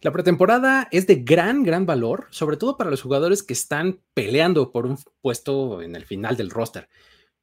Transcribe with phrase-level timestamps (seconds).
[0.00, 4.70] La pretemporada es de gran, gran valor, sobre todo para los jugadores que están peleando
[4.70, 6.88] por un puesto en el final del roster.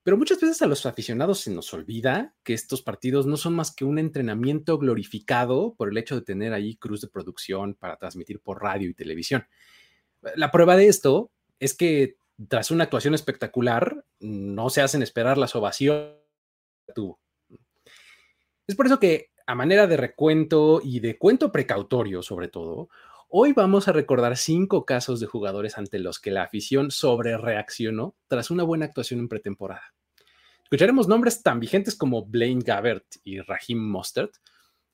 [0.03, 3.73] Pero muchas veces a los aficionados se nos olvida que estos partidos no son más
[3.73, 8.39] que un entrenamiento glorificado por el hecho de tener ahí cruz de producción para transmitir
[8.39, 9.47] por radio y televisión.
[10.35, 12.17] La prueba de esto es que
[12.47, 16.15] tras una actuación espectacular, no se hacen esperar las ovaciones
[16.85, 17.19] que tuvo.
[18.67, 22.89] Es por eso que a manera de recuento y de cuento precautorio sobre todo,
[23.29, 28.15] hoy vamos a recordar cinco casos de jugadores ante los que la afición sobre reaccionó
[28.27, 29.93] tras una buena actuación en pretemporada.
[30.63, 34.33] Escucharemos nombres tan vigentes como Blaine Gabbert y Raheem Mostert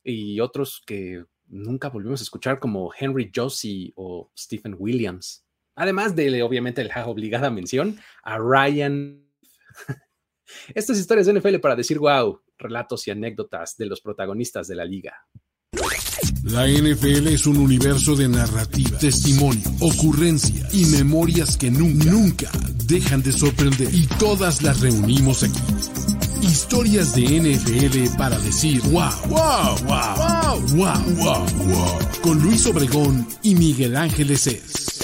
[0.04, 5.46] y otros que nunca volvimos a escuchar como Henry Josie o Stephen Williams.
[5.76, 9.26] Además de, obviamente, la obligada mención a Ryan.
[10.76, 14.86] Estas historias de NFL para decir wow, relatos y anécdotas de los protagonistas de la
[14.86, 15.28] liga.
[16.44, 22.52] La NFL es un universo de narrativa, testimonio, ocurrencia y memorias que nunca, nunca
[22.86, 23.88] dejan de sorprender.
[23.94, 25.62] Y todas las reunimos aquí.
[26.42, 32.00] Historias de NFL para decir wow, wow, wow, wow, wow, wow, wow.
[32.22, 35.02] Con Luis Obregón y Miguel Ángeles es.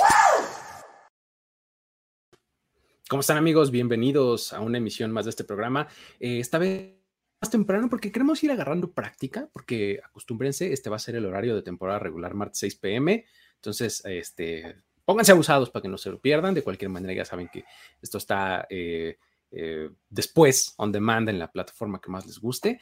[3.10, 3.72] ¿Cómo están amigos?
[3.72, 5.88] Bienvenidos a una emisión más de este programa.
[6.20, 6.97] Eh, esta vez
[7.42, 11.56] más temprano porque queremos ir agarrando práctica, porque acostúmbrense, este va a ser el horario
[11.56, 13.26] de temporada regular, martes 6 pm.
[13.56, 16.54] Entonces, este, pónganse abusados para que no se lo pierdan.
[16.54, 17.64] De cualquier manera, ya saben que
[18.02, 19.18] esto está eh,
[19.52, 22.80] eh, después on demand en la plataforma que más les guste.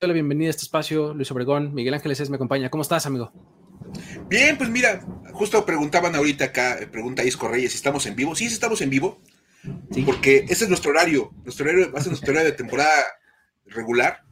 [0.00, 1.74] Hola, bienvenida a este espacio, Luis Obregón.
[1.74, 2.70] Miguel Ángeles es me acompaña.
[2.70, 3.32] ¿Cómo estás, amigo?
[4.28, 5.00] Bien, pues mira,
[5.32, 8.34] justo preguntaban ahorita acá, eh, pregunta Isco Reyes, si estamos en vivo.
[8.34, 9.20] Sí, sí estamos en vivo.
[9.90, 10.02] Sí.
[10.02, 11.32] Porque ese es nuestro horario.
[11.44, 12.92] Nuestro horario va a ser nuestro horario de temporada
[13.70, 14.22] regular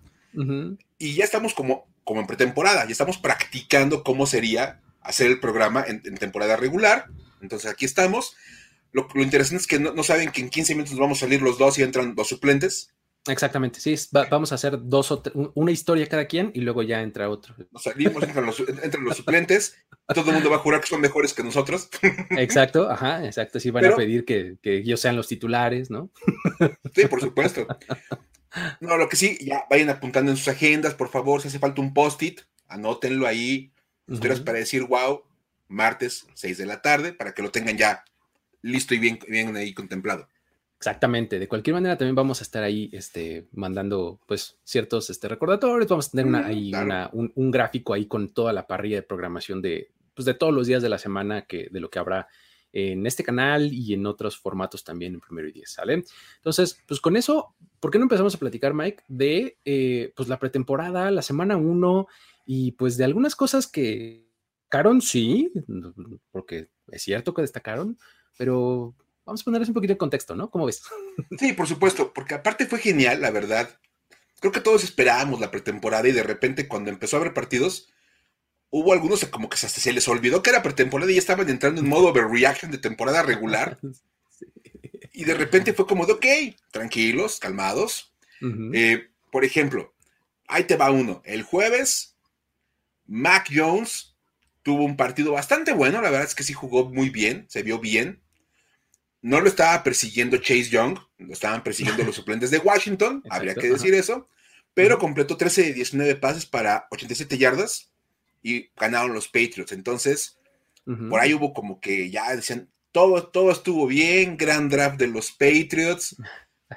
[0.98, 5.84] y ya estamos como, como en pretemporada, ya estamos practicando cómo sería hacer el programa
[5.86, 7.06] en, en temporada regular.
[7.40, 8.36] Entonces aquí estamos.
[8.92, 11.42] Lo, lo interesante es que no, no, saben que en 15 minutos vamos a salir
[11.42, 12.92] los dos y entran los suplentes.
[13.28, 15.20] Exactamente, sí, va, vamos a hacer dos o
[15.54, 17.56] una historia cada quien y luego ya entra otro.
[17.72, 19.76] Nos salimos, entran los, entran los suplentes,
[20.14, 21.88] todo el mundo va a jurar que son mejores que nosotros.
[22.30, 26.10] Exacto, ajá, exacto, sí van Pero, a pedir que, que ellos sean los titulares, ¿no?
[26.94, 27.66] Sí, por supuesto.
[28.81, 31.81] No, lo que sí, ya vayan apuntando en sus agendas, por favor, si hace falta
[31.81, 33.72] un post-it, anótenlo ahí,
[34.09, 34.44] uh -huh.
[34.44, 35.22] para decir, wow,
[35.69, 38.05] martes, 6 de la tarde, para que lo tengan ya
[38.62, 40.28] listo y bien, bien ahí contemplado.
[40.78, 45.88] Exactamente, de cualquier manera también vamos a estar ahí este, mandando pues ciertos este, recordatorios,
[45.88, 46.87] vamos a tener una, ahí claro.
[46.87, 50.53] una, un, un, gráfico ahí con toda la parrilla de programación de, pues, de todos
[50.53, 52.28] los días de la semana que, de lo que habrá
[52.78, 56.04] en este canal y en otros formatos también en primero y diez, ¿sale?
[56.37, 60.38] Entonces, pues con eso, ¿por qué no empezamos a platicar, Mike, de eh, pues la
[60.38, 62.06] pretemporada, la semana uno
[62.44, 64.28] y pues de algunas cosas que
[64.59, 65.50] destacaron, sí,
[66.31, 67.98] porque es cierto que destacaron,
[68.37, 68.94] pero
[69.25, 70.50] vamos a ponerles un poquito de contexto, ¿no?
[70.50, 70.82] ¿Cómo ves?
[71.38, 73.70] Sí, por supuesto, porque aparte fue genial, la verdad.
[74.38, 77.88] Creo que todos esperábamos la pretemporada y de repente cuando empezó a haber partidos,
[78.71, 81.81] hubo algunos como que hasta se les olvidó que era pretemporada y ya estaban entrando
[81.81, 83.78] en modo overreaction de temporada regular.
[84.38, 84.44] Sí.
[85.15, 86.27] Y de repente fue como de, ok,
[86.71, 88.12] tranquilos, calmados.
[88.43, 88.71] Uh -huh.
[88.75, 89.94] eh, por ejemplo,
[90.47, 91.22] ahí te va uno.
[91.25, 92.16] El jueves,
[93.06, 94.15] Mac Jones
[94.62, 96.03] tuvo un partido bastante bueno.
[96.03, 98.21] La verdad es que sí jugó muy bien, se vio bien.
[99.22, 103.55] No lo estaba persiguiendo Chase Young, lo estaban persiguiendo los suplentes de Washington, Exacto, habría
[103.55, 104.00] que decir ajá.
[104.00, 104.28] eso.
[104.75, 107.91] Pero completó 13 de 19 pases para 87 yardas
[108.46, 109.72] y ganaron los Patriots.
[109.72, 110.38] Entonces,
[110.86, 111.08] uh -huh.
[111.10, 115.32] por ahí hubo como que ya decían, todo, todo estuvo bien, gran draft de los
[115.32, 116.16] Patriots,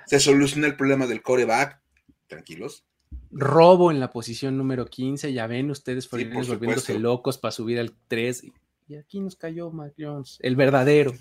[0.07, 1.79] se solucionó el problema del coreback,
[2.27, 2.85] tranquilos.
[3.31, 7.79] Robo en la posición número 15, ya ven ustedes sí, por volviéndose locos para subir
[7.79, 8.45] al 3,
[8.87, 11.13] y aquí nos cayó Mac Jones, el verdadero.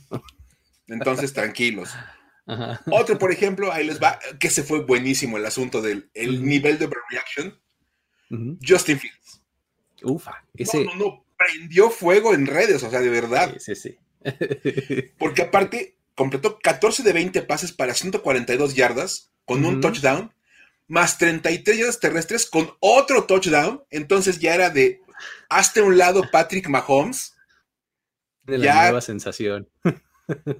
[0.87, 1.91] Entonces, tranquilos.
[2.47, 2.81] Ajá.
[2.91, 6.33] Otro, por ejemplo, ahí les va, que se fue buenísimo el asunto del el uh
[6.33, 6.41] -huh.
[6.41, 7.61] nivel de reaction.
[8.31, 8.59] Uh -huh.
[8.67, 9.18] Justin Fields.
[10.03, 10.85] Ufa, ese...
[10.85, 13.55] No, no, no, prendió fuego en redes, o sea, de verdad.
[13.59, 15.13] Sí, sí, sí.
[15.19, 19.75] Porque aparte, completó 14 de 20 pases para 142 yardas con uh -huh.
[19.75, 20.35] un touchdown,
[20.89, 23.85] más 33 yardas terrestres con otro touchdown.
[23.91, 25.01] Entonces ya era de,
[25.49, 27.37] hazte un lado Patrick Mahomes.
[28.43, 29.69] De la ya nueva sensación.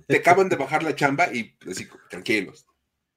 [0.07, 2.67] Te acaban de bajar la chamba y así, tranquilos.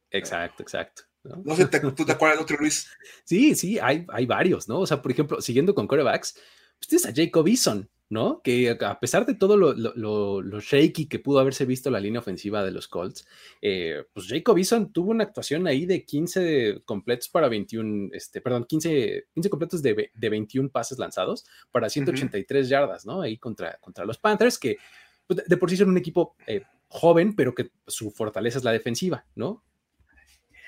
[0.10, 1.04] Exacto, exacto.
[1.24, 1.42] ¿No?
[1.44, 2.88] no sé, ¿te, ¿tú te acuerdas de otro, Luis?
[3.24, 4.80] Sí, sí, hay, hay varios, ¿no?
[4.80, 6.34] O sea, por ejemplo, siguiendo con corebacks,
[6.78, 8.42] pues tienes a Jacob Eason, ¿no?
[8.44, 12.72] Que a pesar de todo lo, shaky que pudo haberse visto la línea ofensiva de
[12.72, 13.26] los Colts,
[13.62, 18.66] eh, pues Jacob Eason tuvo una actuación ahí de 15 completos para 21, este, perdón,
[18.66, 23.22] 15, 15 completos de, de 21 pases lanzados para 183 yardas, ¿no?
[23.22, 24.78] Ahí contra, contra los Panthers, que
[25.26, 28.74] pues, de, por sí son un equipo eh, joven, pero que su fortaleza es la
[28.74, 29.64] defensiva, ¿no?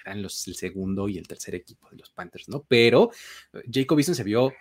[0.05, 2.63] Eran los, el segundo y el tercer equipo de los Panthers, ¿no?
[2.67, 3.11] Pero
[3.53, 4.53] eh, Jacob Eason se vio,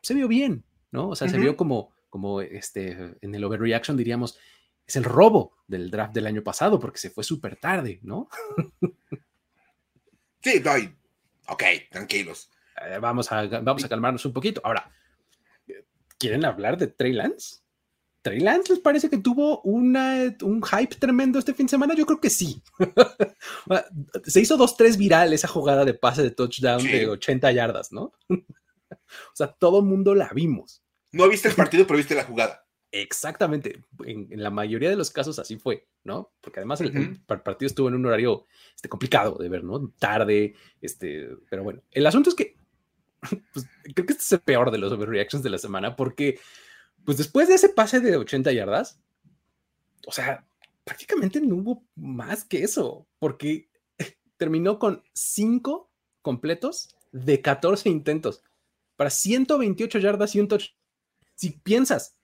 [0.00, 1.10] se vio bien, ¿no?
[1.10, 4.38] O sea, se vio como como este, en el overreaction diríamos,
[4.86, 8.28] es el robo del draft del año pasado porque se fue súper tarde, ¿no?
[10.42, 10.92] Sí, doy.
[11.46, 12.50] Ok, tranquilos.
[12.84, 14.60] Eh, vamos, a, vamos a calmarnos un poquito.
[14.64, 14.90] Ahora,
[16.18, 17.61] ¿quieren hablar de Trey Lance?
[18.22, 21.94] ¿Trey Lance les parece que tuvo una, un hype tremendo este fin de semana?
[21.94, 22.62] Yo creo que sí.
[24.24, 28.12] Se hizo 2-3 viral esa jugada de pase de touchdown de 80 yardas, ¿no?
[28.30, 30.82] o sea, todo el mundo la vimos.
[31.10, 32.64] No viste el partido, pero viste la jugada.
[32.92, 33.82] Exactamente.
[34.04, 36.32] En, la mayoría de los casos así fue, ¿no?
[36.40, 39.92] Porque además el, partido estuvo en un horario este, complicado de ver, ¿no?
[39.98, 41.82] Tarde, este, pero bueno.
[41.90, 42.54] El asunto es que
[43.52, 46.38] pues, creo que este es el peor de los overreactions de la semana porque,
[47.04, 48.98] pues después de ese pase de 80 yardas,
[50.06, 50.44] o sea,
[50.84, 53.68] prácticamente no hubo más que eso, porque
[54.36, 55.90] terminó con 5
[56.22, 58.42] completos de 14 intentos
[58.96, 60.82] para 128 yardas y un touchdown
[61.42, 62.14] si piensas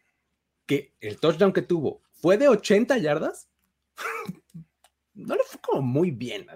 [0.64, 3.48] que el touchdown que tuvo fue de 80 yardas,
[5.14, 6.46] no le fue como muy bien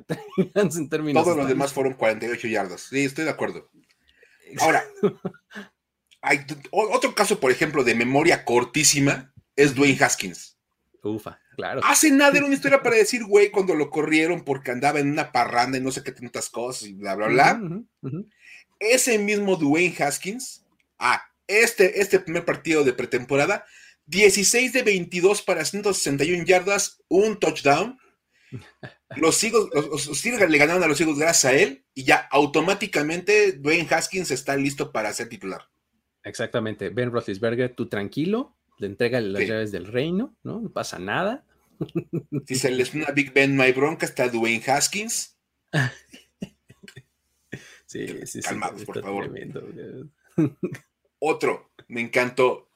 [0.55, 1.25] en términos.
[1.25, 2.83] Todos los demás fueron 48 yardas.
[2.83, 3.69] Sí, estoy de acuerdo.
[4.61, 4.85] Ahora,
[6.23, 10.57] hay otro caso, por ejemplo, de memoria cortísima es Dwayne Haskins.
[11.03, 11.81] Ufa, claro.
[11.85, 15.33] Hace nada era una historia para decir, güey, cuando lo corrieron porque andaba en una
[15.33, 17.61] parranda y no sé qué tantas cosas y bla, bla, bla.
[18.79, 20.65] Ese mismo Dwayne Haskins,
[20.99, 23.67] ah, este, este primer partido de pretemporada,
[24.07, 27.99] 16 de 22 para 161 yardas, un touchdown.
[29.17, 33.87] Los Eagles, los, le ganaron a los Eagles gracias a él y ya automáticamente Dwayne
[33.91, 35.69] Haskins está listo para ser titular.
[36.25, 36.91] Exactamente.
[36.91, 40.61] Ben Roethlisberger, tú tranquilo, le entrega las llaves del reino, ¿no?
[40.61, 41.45] No pasa nada.
[42.47, 45.37] Si se les una Big Ben, no hay bronca, está Dwayne Haskins.
[47.87, 48.41] sí, sí, sí.
[48.41, 49.33] Calmados, por favor.
[51.19, 52.69] Otro, me encantó.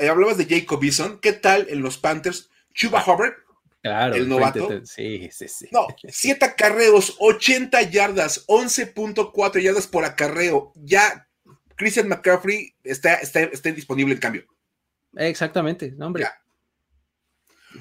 [0.00, 1.20] Eh, hablabas de Jacob Eason.
[1.20, 2.50] ¿Qué tal en los Panthers?
[2.74, 3.32] Chuba ah, Hubbard.
[3.82, 4.84] Claro, el novato.
[4.84, 5.68] sí, sí, sí.
[5.72, 10.70] No, 7 acarreos, 80 yardas, 11.4 yardas por acarreo.
[10.74, 11.29] Ya
[11.80, 14.44] Christian McCaffrey está, está, disponible en cambio.
[15.16, 16.26] Exactamente, no, hombre.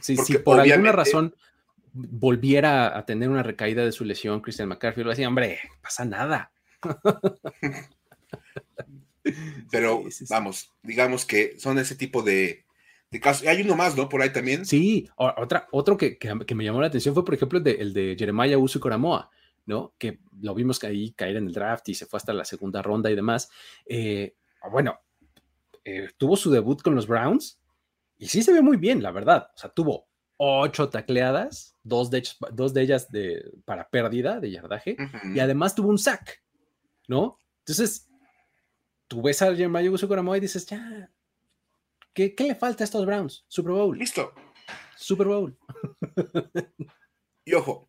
[0.01, 1.35] Si, por alguna razón
[1.91, 6.53] volviera a tener una recaída de su lesión, Christian McCaffrey lo decía, hombre, pasa nada.
[9.69, 12.63] Pero vamos, digamos que son ese tipo de,
[13.21, 13.45] casos.
[13.45, 14.07] Hay uno más, ¿no?
[14.07, 14.65] Por ahí también.
[14.65, 16.17] Sí, otra, otro que,
[16.55, 19.29] me llamó la atención fue, por ejemplo, el de, el de Jeremiah Usu Coramoa,
[19.69, 19.93] ¿no?
[19.99, 23.11] Que lo vimos ahí caer en el draft y se fue hasta la segunda ronda
[23.11, 23.51] y demás.
[23.85, 24.35] Eh,
[24.71, 24.99] bueno,
[25.85, 27.61] eh, tuvo su debut con los Browns
[28.17, 29.51] y sí se ve muy bien, la verdad.
[29.55, 34.97] O sea, tuvo ocho tacleadas, dos de, dos de ellas de, para pérdida de yardaje,
[35.35, 36.41] y además tuvo un sack,
[37.07, 37.37] ¿no?
[37.59, 38.09] Entonces,
[39.07, 41.11] tú ves a Jeremiah Coramoa y dices, ya,
[42.13, 43.45] ¿qué, le falta a estos Browns?
[43.47, 43.97] Super Bowl.
[43.97, 44.33] Listo.
[44.97, 45.57] Super Bowl.
[47.45, 47.88] y ojo,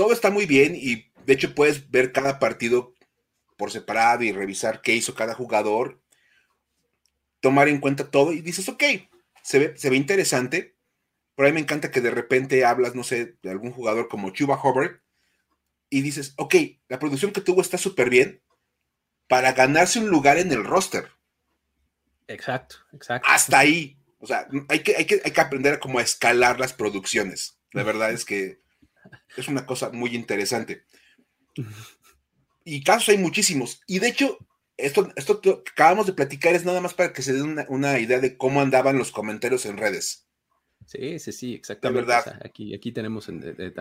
[0.00, 2.94] todo está muy bien y de hecho puedes ver cada partido
[3.58, 6.00] por separado y revisar qué hizo cada jugador,
[7.40, 8.82] tomar en cuenta todo y dices, ok,
[9.42, 10.74] se ve, se ve interesante.
[11.34, 14.58] Por ahí me encanta que de repente hablas, no sé, de algún jugador como Chuba
[14.58, 15.02] Hubbard
[15.90, 16.54] y dices, ok,
[16.88, 18.40] la producción que tuvo está súper bien,
[19.28, 21.10] para ganarse un lugar en el roster.
[22.26, 23.28] Exacto, exacto.
[23.30, 23.98] Hasta ahí.
[24.18, 27.58] O sea, hay que, hay que, hay que aprender como a escalar las producciones.
[27.72, 28.62] La verdad es que
[29.36, 30.84] es una cosa muy interesante.
[32.64, 33.82] Y casos hay muchísimos.
[33.86, 34.38] Y de hecho,
[34.76, 38.20] esto, esto que acabamos de platicar es nada más para que se den una, idea
[38.20, 40.26] de cómo andaban los comentarios en redes.
[40.86, 42.06] Sí, sí, sí, exactamente.
[42.06, 42.40] verdad.
[42.44, 43.72] aquí, aquí tenemos eh,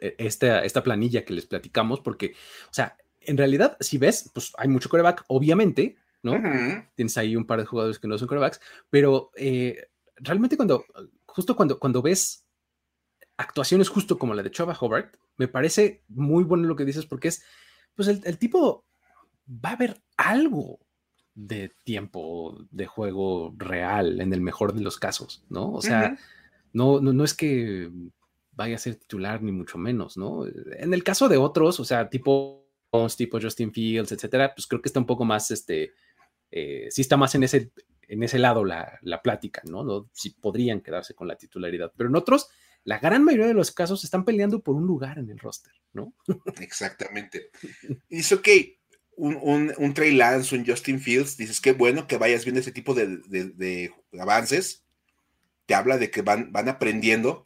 [0.00, 2.34] eh, esta, esta planilla que les platicamos, porque,
[2.70, 6.40] o sea, en realidad, si ves, pues hay mucho coreback, obviamente, ¿no?
[6.94, 10.84] Tienes ahí un par de jugadores que no son corebacks, pero eh, realmente cuando,
[11.26, 12.41] justo cuando, cuando ves
[13.42, 17.28] actuaciones justo como la de Chava Hobart, me parece muy bueno lo que dices porque
[17.28, 17.44] es,
[17.94, 18.84] pues el, tipo
[19.48, 20.80] va a ver algo
[21.34, 25.72] de tiempo de juego real en el mejor de los casos, ¿no?
[25.72, 26.16] O sea,
[26.72, 27.90] no, no, no es que
[28.52, 30.46] vaya a ser titular ni mucho menos, ¿no?
[30.46, 32.62] En el caso de otros, o sea, tipo
[33.16, 35.92] tipo Justin Fields, etcétera, pues creo que está un poco más, este,
[36.50, 37.72] eh, sí está más en ese,
[38.06, 39.82] en ese lado la, la plática, ¿no?
[39.82, 40.10] ¿no?
[40.12, 42.50] Si podrían quedarse con la titularidad, pero en otros,
[42.84, 46.12] la gran mayoría de los casos están peleando por un lugar en el roster, ¿no?
[46.60, 47.50] Exactamente.
[48.08, 48.48] Dice, ok,
[49.16, 52.94] un, un, Trey Lance, un Justin Fields, dices que bueno que vayas viendo ese tipo
[52.94, 54.84] de, avances,
[55.66, 57.44] te habla de que van, van aprendiendo,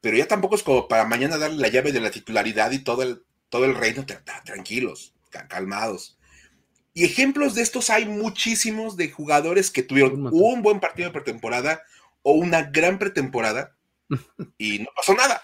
[0.00, 3.02] pero ya tampoco es como para mañana darle la llave de la titularidad y todo
[3.02, 4.04] el, todo el reino,
[4.44, 5.14] tranquilos,
[5.48, 6.18] calmados.
[6.94, 11.82] Y ejemplos de estos hay muchísimos de jugadores que tuvieron un buen partido de pretemporada
[12.22, 13.75] o una gran pretemporada
[14.58, 15.42] y no pasó nada.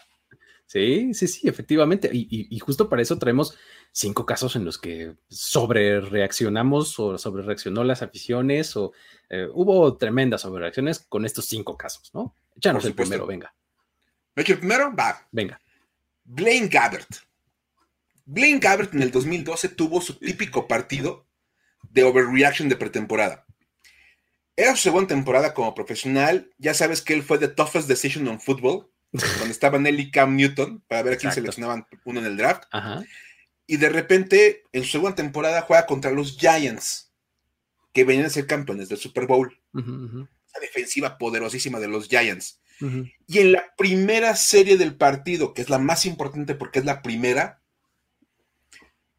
[0.66, 2.08] Sí, sí, sí, efectivamente.
[2.12, 3.58] Y, justo para eso traemos
[3.92, 8.92] cinco casos en los que sobre reaccionamos o sobre reaccionó las aficiones o
[9.28, 12.34] eh, hubo tremendas sobre reacciones con estos cinco casos, ¿no?
[12.56, 13.54] Échanos el primero, venga.
[14.34, 14.94] ¿Me el primero?
[14.96, 15.28] Va.
[15.30, 15.60] Venga.
[16.24, 17.16] Blaine Gabbert.
[18.24, 21.26] Blaine Gabbert en el 2012 tuvo su típico partido
[21.90, 23.44] de overreaction de pretemporada.
[24.56, 26.50] Era su segunda temporada como profesional.
[26.58, 30.36] Ya sabes que él fue the toughest decision on football cuando estaban él y Cam
[30.36, 32.64] Newton para ver a quién seleccionaban uno en el draft.
[33.66, 37.12] Y de repente, en su segunda temporada, juega contra los Giants,
[37.92, 39.58] que venían a ser campeones del Super Bowl.
[39.72, 42.60] La defensiva poderosísima de los Giants.
[43.26, 47.00] Y en la primera serie del partido, que es la más importante porque es la
[47.00, 47.62] primera,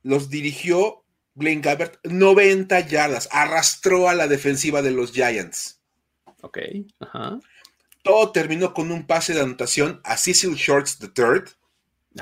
[0.01, 1.02] los dirigió
[1.35, 5.81] Blaine Gabbert 90 yardas, arrastró a la defensiva de los Giants.
[6.41, 6.59] Ok,
[6.99, 7.39] ajá.
[8.03, 11.43] Todo terminó con un pase de anotación a Cecil Shorts III.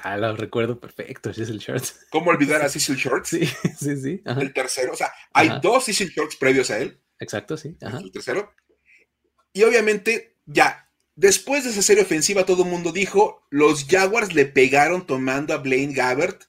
[0.03, 2.06] Ah, lo recuerdo perfecto, Cecil Shorts.
[2.12, 3.30] ¿Cómo olvidar a Cecil Shorts?
[3.30, 3.46] Sí,
[3.80, 4.22] sí, sí.
[4.25, 7.00] El tercero, o sea, hay dos Cecil Shorts previos a él.
[7.20, 7.75] Exacto, sí.
[7.82, 8.53] El tercero.
[9.53, 14.46] Y obviamente, ya, después de esa serie ofensiva, todo el mundo dijo, los Jaguars le
[14.46, 16.44] pegaron tomando a Blaine Gabbert.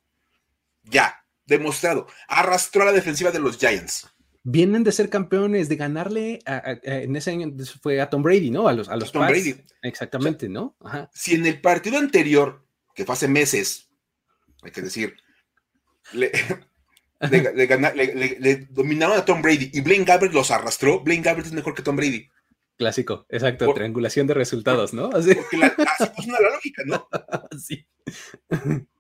[0.85, 1.21] Ya,
[1.52, 2.06] demostrado.
[2.28, 4.12] Arrastró a la defensiva de los Giants
[4.44, 8.68] vienen de ser campeones, de ganarle en ese año fue a Tom Brady, ¿no?
[8.68, 9.54] A los, a los Tom Brady.
[9.82, 10.76] Exactamente, ¿no?
[11.12, 13.90] Si en el partido anterior, que fue hace meses,
[14.62, 15.16] hay que decir,
[16.12, 16.32] le,
[18.71, 21.97] dominaron a Tom Brady y Blaine Gabbert los arrastró, Blaine Gabbert es mejor que Tom
[21.97, 22.28] Brady.
[22.78, 25.10] Clásico, exacto, triangulación de resultados, ¿no?
[25.12, 25.34] Así.
[25.34, 27.08] Porque la, así funciona la lógica, ¿no?
[27.58, 27.86] Sí.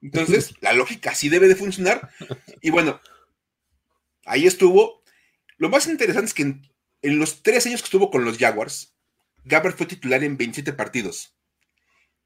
[0.00, 2.10] Entonces, la lógica sí debe de funcionar.
[2.60, 3.00] Y bueno,
[4.24, 5.02] ahí estuvo,
[5.56, 8.94] lo más interesante es que en, los tres años que estuvo con los Jaguars,
[9.44, 11.34] Gabbert fue titular en 27 partidos,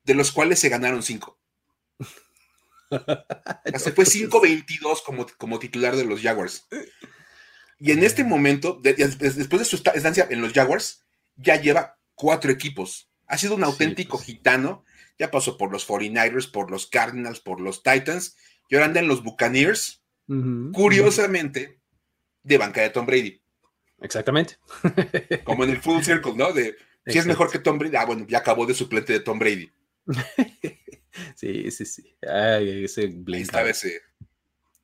[0.04, 1.40] de los cuales se ganaron 5.
[2.90, 6.66] se fue 5-22 como, como titular de los Jaguars.
[7.78, 11.05] Y en este momento, después de su estancia en los Jaguars,
[11.36, 13.10] ya lleva cuatro equipos.
[13.26, 14.26] Ha sido un auténtico pues.
[14.26, 14.84] gitano.
[15.18, 18.36] Ya pasó por los 49ers, por los Cardinals, por los Titans.
[18.68, 20.02] Y ahora anda en los Buccaneers.
[20.72, 21.80] Curiosamente,
[22.42, 23.40] de banca de Tom Brady.
[24.00, 24.58] Exactamente.
[25.44, 26.52] Como en el full circle, ¿no?
[26.52, 26.76] De
[27.06, 27.96] si es mejor que Tom Brady.
[27.96, 29.70] Ah, bueno, ya acabó de suplente de Tom Brady.
[31.36, 32.16] sí, sí, sí.
[32.28, 33.04] Ay, ese
[33.66, 34.02] ese.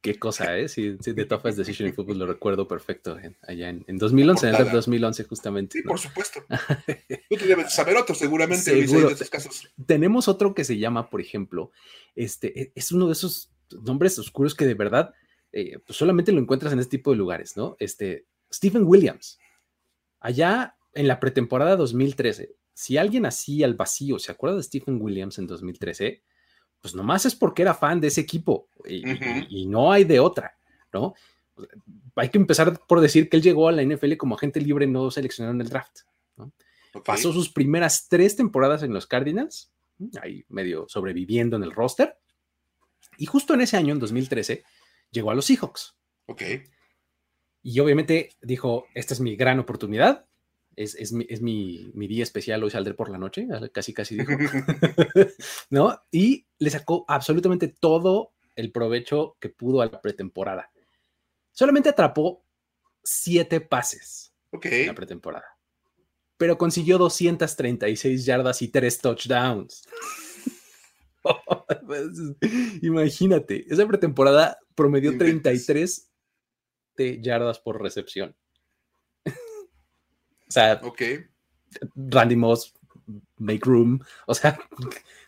[0.03, 0.69] Qué cosa, ¿eh?
[0.69, 4.55] Sí, sí The Toughest Decision in Football lo recuerdo perfecto allá en, en 2011, en
[4.57, 5.79] el 2011 justamente.
[5.79, 6.45] Sí, por supuesto.
[7.31, 9.07] Tú debes saber otro seguramente, Seguro.
[9.07, 9.73] de estos casos.
[9.87, 11.71] Tenemos otro que se llama, por ejemplo,
[12.17, 15.15] este, e, es uno de esos nombres oscuros que de verdad
[15.53, 17.77] eh, pues solamente lo encuentras en este tipo de lugares, ¿no?
[17.79, 19.39] Este, Stephen Williams,
[20.19, 25.39] allá en la pretemporada 2013, si alguien así al vacío se acuerda de Stephen Williams
[25.39, 26.23] en 2013,
[26.83, 30.59] pues nomás es porque era fan de ese equipo y, no hay de otra,
[30.93, 31.15] ¿no?
[32.17, 35.11] Hay que empezar por decir que él llegó a la NFL como agente libre no
[35.11, 36.01] seleccionado en el draft.
[36.37, 36.53] ¿no?
[37.05, 39.73] Pasó sus primeras tres temporadas en los Cardinals,
[40.21, 42.19] ahí medio sobreviviendo en el roster.
[43.17, 44.65] Y justo en ese año, en 2013,
[45.11, 45.95] llegó a los Seahawks.
[46.27, 46.43] Ok.
[47.63, 50.27] Y obviamente dijo, esta es mi gran oportunidad,
[50.77, 54.33] es, mi, día especial, hoy saldré por la noche, casi casi dijo,
[55.71, 56.03] ¿no?
[56.11, 60.71] Y le sacó absolutamente todo el provecho que pudo a la pretemporada.
[61.53, 62.45] Solamente atrapó
[63.03, 65.59] siete pases en la pretemporada,
[66.37, 69.83] pero consiguió 236 yardas y tres touchdowns.
[72.83, 76.11] Imagínate, esa pretemporada promedió 33
[76.97, 78.37] de yardas por recepción.
[80.53, 80.81] O sea,
[81.97, 82.75] Randy Moss,
[83.39, 84.59] make room, o sea,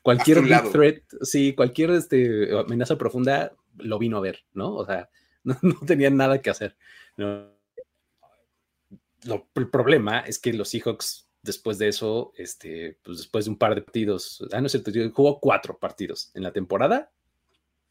[0.02, 4.74] cualquier big threat, sí, cualquier este, amenaza profunda lo vino a ver, ¿no?
[4.74, 5.08] O sea,
[5.44, 6.76] no, no tenían nada que hacer.
[7.16, 7.54] Lo,
[9.54, 13.74] el problema es que los Seahawks después de eso, este, pues después de un par
[13.74, 17.12] de partidos, ah, no es cierto, jugó cuatro partidos en la temporada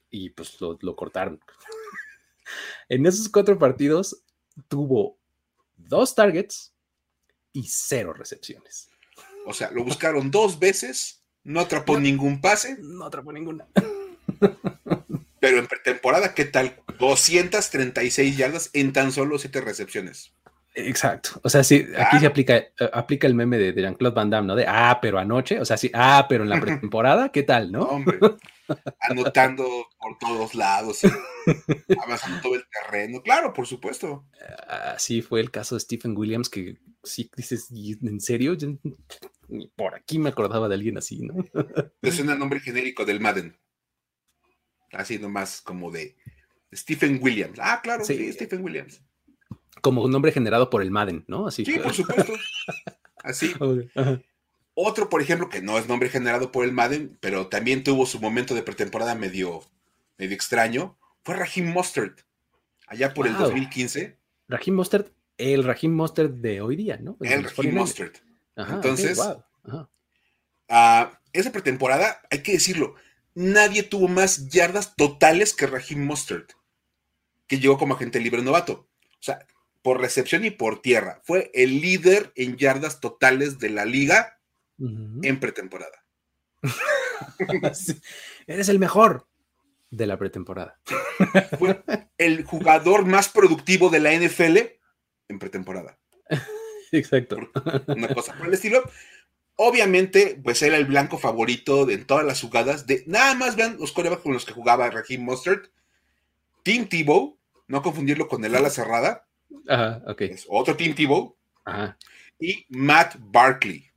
[0.09, 1.39] y pues lo, cortaron.
[2.89, 4.23] en esos cuatro partidos
[4.67, 5.17] tuvo
[5.75, 6.72] dos targets,
[7.53, 8.89] y cero recepciones.
[9.45, 12.77] O sea, lo buscaron dos veces, no atrapó ningún pase.
[12.79, 13.67] No atrapó ninguna.
[15.39, 16.81] Pero en pretemporada, ¿qué tal?
[16.99, 20.33] 236 yardas en tan solo siete recepciones.
[20.75, 21.39] Exacto.
[21.43, 24.55] O sea, sí, aquí se aplica, eh, aplica el meme de, Jean-Claude Van Damme, ¿no?
[24.55, 27.83] De, ah, pero anoche, o sea, sí, ah, pero en la pretemporada, ¿qué tal, no?
[27.83, 28.17] Hombre,
[28.99, 31.01] anotando por todos lados,
[32.03, 33.21] avanzando todo el terreno.
[33.21, 34.25] Claro, por supuesto.
[34.67, 38.57] Así fue el caso de Stephen Williams, que sí dices, ¿en serio?
[39.75, 41.35] por aquí me acordaba de alguien así, ¿no?
[42.01, 43.55] Es un nombre genérico del Madden.
[44.91, 46.15] Así nomás como de
[46.73, 47.59] Stephen Williams.
[47.61, 49.01] Ah, claro, sí Stephen Williams
[49.83, 51.45] como un nombre generado por el Madden, ¿no?
[51.45, 51.65] Así.
[51.65, 52.31] Sí, por supuesto.
[53.17, 53.53] Así.
[54.75, 58.21] Otro, por ejemplo, que no es nombre generado por el Madden, pero también tuvo su
[58.21, 59.61] momento de pretemporada medio,
[60.17, 62.13] medio extraño, fue Raheem Mustard,
[62.87, 64.17] allá por el 2015.
[64.47, 67.17] Raheem Mustard, el Raheem Mustard de hoy día, ¿no?
[67.19, 68.13] El, Raheem Mustard.
[68.55, 69.19] Entonces,
[70.69, 72.95] esa pretemporada, hay que decirlo,
[73.35, 76.45] nadie tuvo más yardas totales que Raheem Mustard,
[77.47, 78.87] que llegó como agente libre novato.
[79.19, 79.45] O sea,
[79.83, 81.21] por recepción y por tierra.
[81.23, 84.39] Fue el líder en yardas totales de la liga
[84.79, 86.03] en pretemporada.
[88.47, 89.27] Eres el mejor
[89.91, 90.79] de la pretemporada.
[91.59, 91.83] Fue
[92.17, 94.57] el jugador más productivo de la NFL
[95.27, 95.99] en pretemporada.
[96.91, 97.37] Exacto.
[97.87, 98.83] una cosa por el estilo.
[99.55, 102.87] Obviamente, pues era el blanco favorito de, en todas las jugadas.
[102.87, 105.69] De, nada más vean los corebacks con los que jugaba Raheem Mustard.
[106.63, 107.37] Tim Tebow,
[107.67, 109.27] no confundirlo con el ala cerrada.
[109.67, 110.21] Ajá, ok.
[110.21, 111.35] Es otro Tim Tebow.
[111.65, 111.97] Ajá.
[112.39, 113.89] Y Matt Barkley.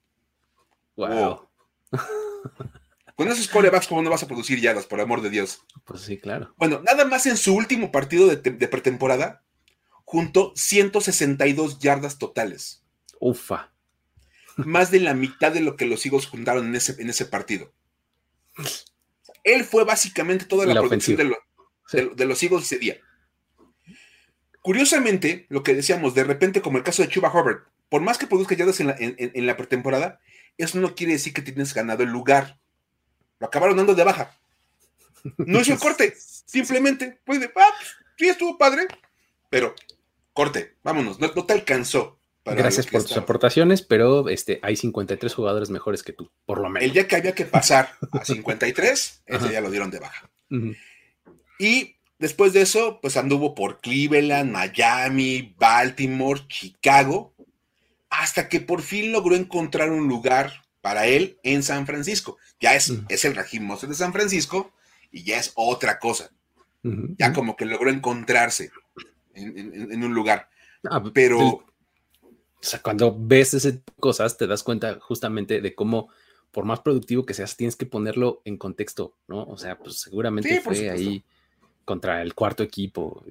[0.96, 1.48] Wow.
[3.16, 5.62] Con esos corebacks, ¿cómo no vas a producir yardas, por amor de Dios?
[5.86, 6.52] Pues sí, claro.
[6.58, 9.42] Bueno, nada más en su último partido de, pretemporada,
[10.04, 12.84] juntó 162 yardas totales.
[13.18, 13.72] Ufa.
[14.56, 17.72] Más de la mitad de lo que los Eagles juntaron en ese, en ese partido.
[19.44, 22.98] Él fue básicamente toda la, producción de, de, los Eagles ese día.
[24.66, 27.58] Curiosamente, lo que decíamos, de repente, como el caso de Chuba Hubbard,
[27.88, 30.18] por más que produzca yardas en la, en, la pretemporada,
[30.58, 32.59] eso no quiere decir que tienes ganado el lugar.
[33.38, 34.37] Lo acabaron dando de baja.
[35.38, 38.88] No es el corte, simplemente, pues, ah, pues, sí estuvo padre,
[39.50, 39.72] pero
[40.33, 42.18] corte, vámonos, no, te alcanzó.
[42.44, 46.88] Gracias por tus aportaciones, pero este, hay 53 jugadores mejores que tú, por lo menos.
[46.88, 50.29] El día que había que pasar a 53, ese ya lo dieron de baja.
[51.61, 57.35] Y Después de eso, pues anduvo por Cleveland, Miami, Baltimore, Chicago,
[58.09, 62.38] hasta que por fin logró encontrar un lugar para él en San Francisco.
[62.59, 64.72] Ya es, es el Rajim de San Francisco
[65.11, 66.31] y ya es otra cosa.
[67.18, 68.70] Ya como que logró encontrarse
[69.35, 70.48] en, un lugar.
[70.88, 71.40] Ah, Pero...
[71.40, 71.64] o
[72.61, 76.11] sea, cuando ves esas cosas, te das cuenta justamente de cómo,
[76.52, 79.42] por más productivo que seas, tienes que ponerlo en contexto, ¿no?
[79.44, 81.24] O sea, pues seguramente fue ahí
[81.87, 83.25] contra el cuarto equipo,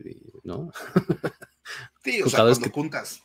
[0.44, 0.72] ¿no?
[2.04, 3.24] Sí, o sea, cuando que, juntas.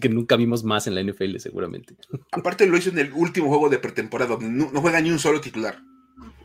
[0.00, 1.94] Que nunca vimos más en la NFL, seguramente.
[2.32, 5.40] Aparte lo hizo en el último juego de pretemporada, donde no, juega ni un solo
[5.40, 5.80] titular.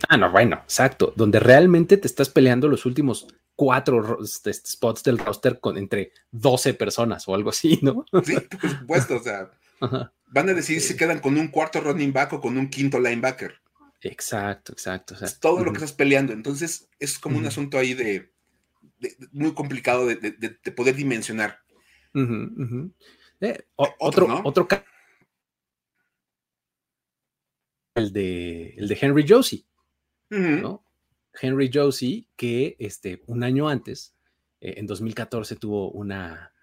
[0.07, 1.11] Ah, no, bueno, exacto.
[1.15, 6.75] Donde realmente te estás peleando los últimos cuatro este, spots del roster con entre 12
[6.75, 8.05] personas o algo así, ¿no?
[8.23, 9.49] Sí, por supuesto, o sea,
[10.27, 13.58] van a decidir si quedan con un cuarto running back o con un quinto linebacker.
[14.01, 15.15] Exacto, exacto.
[15.21, 16.33] es todo lo que estás peleando.
[16.33, 18.31] Entonces, es como un asunto ahí de,
[19.31, 20.15] muy complicado de,
[20.75, 21.59] poder dimensionar.
[23.41, 24.67] Eh, otro, otro
[27.95, 29.65] el de, el de Henry Josie,
[30.29, 30.83] ¿no?
[31.39, 34.15] Henry Josie, que este, un año antes,
[34.61, 36.53] eh, en 2014, tuvo una,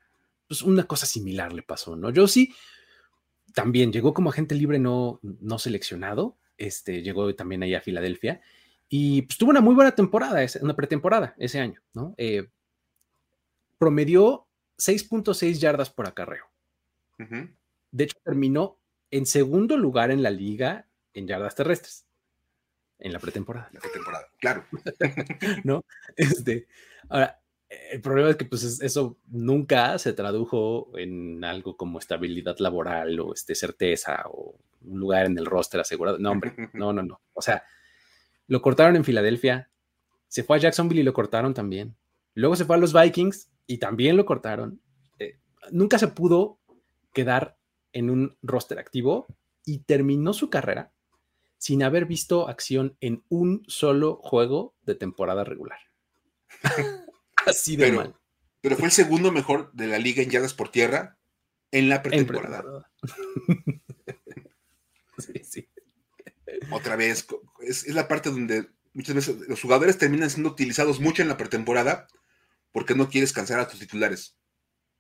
[0.49, 2.13] pues una cosa similar le pasó, ¿no?
[2.15, 2.53] Josie
[3.55, 8.41] también llegó como agente libre no, no seleccionado, este, llegó también ahí a Filadelfia
[8.89, 12.15] y pues, tuvo una muy buena temporada, una pretemporada ese año, ¿no?
[12.17, 12.49] Eh,
[13.79, 14.47] promedió
[14.79, 16.47] 6.6 yardas por acarreo.
[17.91, 18.79] De hecho, terminó
[19.11, 22.07] en segundo lugar en la liga en yardas terrestres
[22.99, 23.71] en la pretemporada.
[23.73, 24.65] La pretemporada, claro.
[25.65, 25.85] ¿No?
[26.17, 26.67] Este,
[27.09, 33.19] ahora, el problema es que pues eso nunca se tradujo en algo como estabilidad laboral
[33.21, 36.19] o este, certeza o un lugar en el roster asegurado.
[36.19, 37.21] No, hombre, no, no, no.
[37.35, 37.65] O sea,
[38.47, 39.71] lo cortaron en Filadelfia,
[40.29, 41.97] se fue a Jacksonville y lo cortaron también.
[42.35, 44.81] Luego se fue a los Vikings y también lo cortaron.
[45.19, 45.39] Eh,
[45.71, 46.59] nunca se pudo
[47.13, 47.57] quedar
[47.93, 49.27] en un roster activo
[49.65, 50.93] y terminó su carrera
[51.59, 55.79] sin haber visto acción en un solo juego de temporada regular.
[57.47, 58.15] Así de pero, mal.
[58.61, 61.19] Pero fue el segundo mejor de la liga en yardas por tierra
[61.71, 62.91] En la pretemporada.
[65.45, 65.69] sí, sí.
[66.71, 67.27] Otra vez,
[67.61, 71.37] es, es, la parte donde muchas veces los jugadores terminan siendo utilizados mucho en la
[71.37, 72.09] pretemporada
[72.73, 74.37] porque no quieres cansar a tus titulares.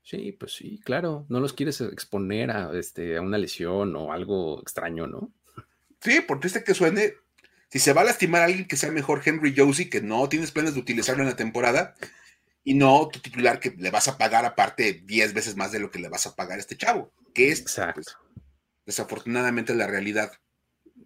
[0.03, 1.27] Sí, pues sí, claro.
[1.29, 5.33] No los quieres exponer a, este, a una lesión o algo extraño, ¿no?
[6.01, 7.14] Sí, porque este que suene,
[7.68, 10.53] si se va a lastimar a alguien que sea mejor Henry Josie, que no tienes
[10.53, 11.96] planes de utilizarlo en la temporada,
[12.62, 15.90] y no tu titular que le vas a pagar aparte 10 veces más de lo
[15.90, 18.16] que le vas a pagar a este chavo, que es pues,
[18.87, 20.33] desafortunadamente la realidad.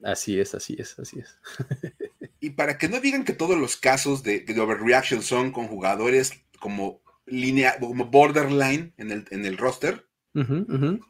[0.04, 1.38] Así es, así es, así es.
[2.40, 6.32] y para que no digan que todos los casos de, de overreaction son con jugadores
[6.60, 10.06] como línea, como borderline en el, en el roster.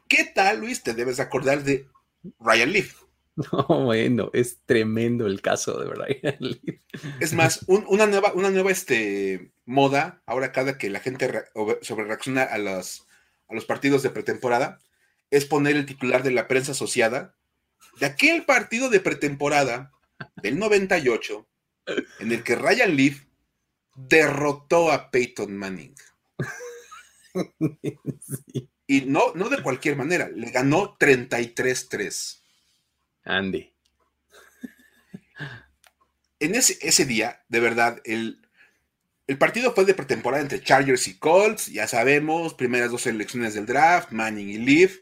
[0.07, 0.81] ¿Qué tal, Luis?
[0.81, 1.87] Te debes acordar de
[2.39, 3.01] Ryan Leaf.
[3.53, 6.81] No, bueno, es tremendo el caso de Ryan Leaf.
[7.21, 11.31] Es más, una nueva, una nueva este, moda, ahora cada que la gente
[11.81, 13.07] sobre reacciona a los,
[13.47, 14.79] a los partidos de pretemporada,
[15.31, 17.35] es poner el titular de la prensa asociada
[17.99, 19.91] de aquel partido de pretemporada
[20.43, 21.47] del 98
[22.19, 23.23] en el que Ryan Leaf
[23.95, 25.95] derrotó a Peyton Manning.
[28.87, 32.41] Y no, no de cualquier manera, le ganó 33-3.
[33.23, 33.73] Andy.
[36.41, 38.45] En ese, ese, día, de verdad, el,
[39.27, 43.65] el partido fue de pretemporada entre Chargers y Colts, ya sabemos, primeras dos selecciones del
[43.65, 44.97] draft, Manning y Leaf.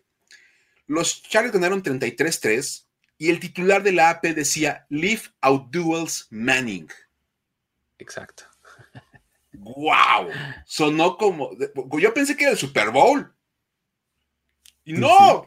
[0.89, 2.85] Los Chargers ganaron 33-3
[3.19, 6.89] y el titular de la AP decía Leaf outduels Manning.
[7.99, 8.45] Exacto.
[9.53, 10.31] ¡Wow!
[10.65, 11.51] Sonó como.
[11.99, 13.31] Yo pensé que era el Super Bowl.
[14.83, 15.45] Y no.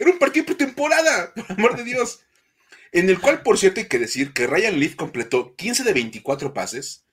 [0.00, 2.24] Era un partido pretemporada, por amor de Dios.
[2.90, 6.52] En el cual, por cierto, hay que decir que Ryan Leaf completó 15 de 24
[6.52, 7.04] pases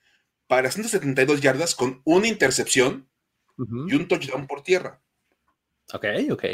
[0.48, 3.08] para 172 yardas con una intercepción
[3.56, 5.00] y un touchdown por tierra.
[5.92, 6.44] Ok, ok.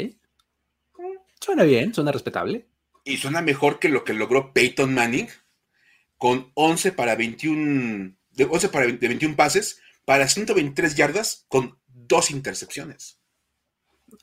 [1.39, 2.67] Suena bien, suena respetable.
[3.03, 5.27] Y suena mejor que lo que logró Peyton Manning
[6.17, 13.19] con 11 para 21 de 11 para 21 pases para 123 yardas con dos intercepciones.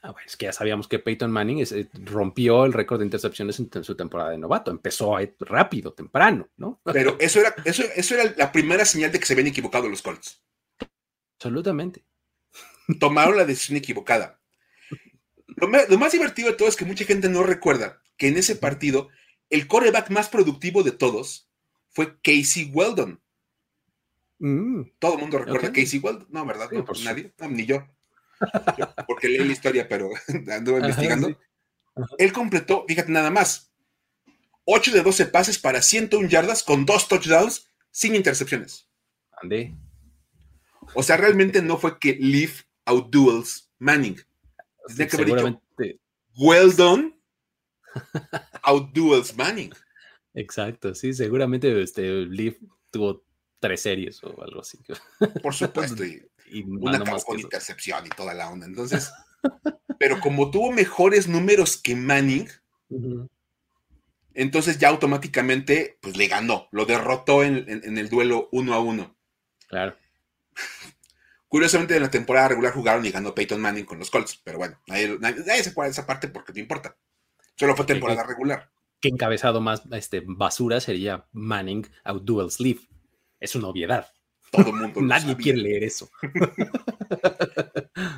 [0.00, 3.60] Ah, bueno, es que ya sabíamos que Peyton Manning eh, rompió el récord de intercepciones
[3.60, 4.70] en, su temporada de novato.
[4.70, 6.80] Empezó rápido, temprano, ¿no?
[6.92, 10.02] Pero eso era, eso, eso era la primera señal de que se habían equivocado los
[10.02, 10.42] Colts.
[11.38, 12.04] Absolutamente.
[12.98, 14.40] Tomaron la decisión equivocada.
[15.62, 18.36] Lo más, lo más divertido de todo es que mucha gente no recuerda que en
[18.36, 19.08] ese partido
[19.48, 21.48] el coreback más productivo de todos
[21.88, 23.22] fue Casey Weldon,
[24.42, 24.82] Mm.
[24.98, 26.26] Todo el mundo recuerda a Casey Weld.
[26.30, 26.68] No, ¿verdad?
[26.72, 27.32] no, por nadie.
[27.48, 27.86] ni yo.
[29.06, 30.10] Porque leí la historia, pero
[30.50, 31.38] anduve investigando.
[32.18, 33.72] Él completó, fíjate nada más,
[34.64, 38.88] 8 de 12 pases para 101 yardas con dos touchdowns sin intercepciones.
[39.40, 39.76] Andé.
[40.94, 44.20] O sea, realmente no fue que Leaf outduels Manning.
[44.86, 45.60] Tenía que haber dicho,
[46.36, 47.14] well done
[48.62, 49.72] outduels Manning.
[50.34, 52.56] Exacto, sí, seguramente este, Leaf
[52.90, 53.24] tuvo
[53.60, 54.78] tres series o algo así.
[55.42, 56.22] Por supuesto, y,
[56.66, 58.66] una con intercepción y toda la onda.
[58.66, 59.10] Entonces,
[59.98, 62.48] pero como tuvo mejores números que Manning,
[64.34, 69.16] entonces ya automáticamente pues le ganó, lo derrotó en, el duelo uno a uno.
[69.68, 69.96] Claro.
[71.52, 74.80] Curiosamente en la temporada regular jugaron y ganó Peyton Manning con los Colts, pero bueno,
[74.86, 76.96] nadie, se acuerda esa parte porque no importa.
[77.56, 78.70] Solo fue temporada regular.
[79.02, 82.80] Que encabezado más este, basura sería Manning outduel Sleeve
[83.38, 84.10] es una obviedad.
[84.50, 85.00] Todo el mundo.
[85.02, 86.10] Nadie quiere leer eso.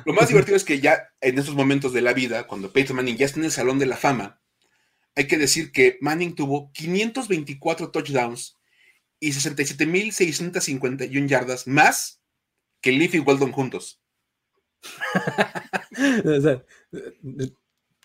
[0.05, 3.17] lo más divertido es que ya en esos momentos de la vida, cuando Peyton Manning
[3.17, 4.39] ya está en el Salón de la Fama,
[5.13, 8.55] hay que decir que Manning tuvo 524 touchdowns
[9.19, 12.21] y 67.651 yardas más
[12.85, 13.99] que Leaf y Weldon juntos.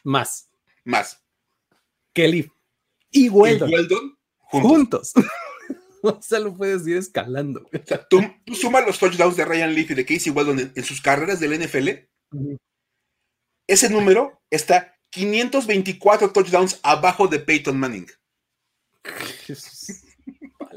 [0.05, 0.51] más.
[0.85, 1.23] Más.
[2.15, 2.47] Que Leaf
[3.11, 5.13] y Weldon, juntos.
[6.03, 7.61] o sea, lo puedes ir escalando.
[7.61, 8.23] O sea, tú,
[8.55, 11.91] sumas los touchdowns de Ryan Leaf y de Casey Weldon en, sus carreras del NFL.
[13.67, 18.07] Ese número está 524 touchdowns abajo de Peyton Manning.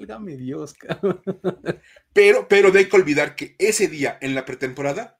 [0.03, 0.75] Válgame Dios,
[2.13, 5.17] Pero, pero no hay que olvidar que ese día en la pretemporada,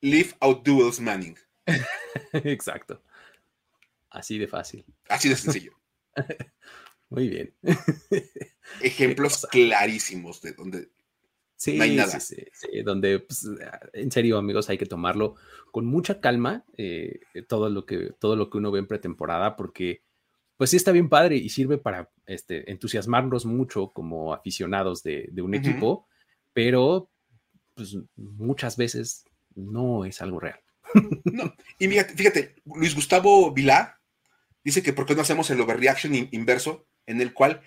[0.00, 1.36] Leaf outduels Manning.
[2.32, 3.02] Exacto.
[4.10, 4.84] Así de fácil.
[5.08, 5.72] Así de sencillo.
[7.10, 7.54] Muy bien.
[8.80, 10.90] Ejemplos clarísimos de donde
[11.56, 12.20] sí, no hay nada.
[12.20, 13.48] Sí, sí, donde, pues,
[13.94, 15.34] en serio, amigos, hay que tomarlo
[15.72, 20.04] con mucha calma, eh, todo, lo que, todo lo que uno ve en pretemporada, porque
[20.58, 25.54] pues sí está bien padre y sirve para este, entusiasmarnos mucho como aficionados de, un
[25.54, 26.06] equipo,
[26.52, 27.10] pero
[27.74, 30.60] pues muchas veces no es algo real.
[31.24, 34.00] No, y fíjate, Luis Gustavo Vilá
[34.64, 37.60] dice que por qué no hacemos el overreaction inverso, en el cual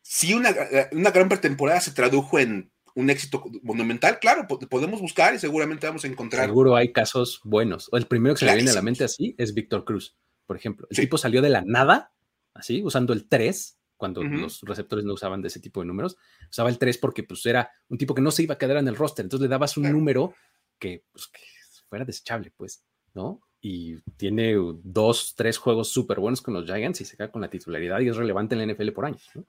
[0.00, 0.54] si una,
[0.92, 6.04] una gran pretemporada se tradujo en un éxito monumental, claro, podemos buscar y seguramente vamos
[6.04, 6.46] a encontrar.
[6.46, 7.90] Seguro hay casos buenos.
[7.92, 10.16] El primero que se me viene a la mente así es Víctor Cruz,
[10.46, 10.86] por ejemplo.
[10.90, 12.12] El tipo salió de la nada,
[12.54, 16.16] así, usando el 3, cuando los receptores no usaban de ese tipo de números.
[16.50, 18.88] Usaba el 3 porque pues era un tipo que no se iba a quedar en
[18.88, 20.34] el roster, entonces le dabas un número
[20.78, 21.40] que, pues, que
[21.88, 22.84] fuera desechable, pues,
[23.14, 23.40] ¿no?
[23.60, 27.50] Y tiene dos, tres juegos súper buenos con los Giants y se queda con la
[27.50, 29.46] titularidad y es relevante en la NFL por años, ¿no?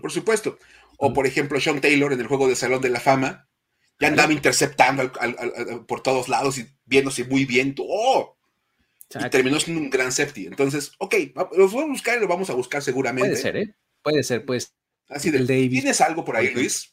[0.00, 0.56] Por supuesto.
[0.98, 3.48] O por ejemplo, Sean Taylor en el juego de Salón de la Fama,
[3.98, 5.10] ya andaba interceptando
[5.88, 7.74] por todos lados y viéndose muy bien.
[7.80, 8.35] ¡Oh!
[9.14, 10.46] Y terminó siendo un gran safety.
[10.46, 11.14] Entonces, ok,
[11.56, 13.30] los vamos a buscar y lo vamos a buscar seguramente.
[13.30, 13.74] Puede ser, ¿eh?
[14.02, 14.74] Puede ser, pues.
[15.08, 16.92] Así de, ¿Tienes algo por ahí, Luis?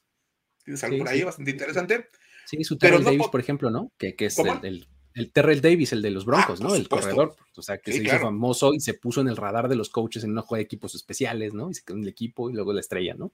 [0.64, 2.10] ¿Tienes algo por ahí bastante interesante?
[2.46, 3.92] Sí, su Terrell Davis, por ejemplo, ¿no?
[3.98, 6.76] Que, que es el, el, Terrell Davis, el de los Broncos, ah, ¿no?
[6.76, 7.36] El corredor.
[7.56, 10.24] O sea, que se hizo famoso y se puso en el radar de los coaches
[10.24, 11.72] en una juega de equipos especiales, ¿no?
[11.72, 13.32] Y se quedó en el equipo y luego la estrella, ¿no?